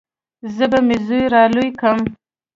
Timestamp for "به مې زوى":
0.71-1.23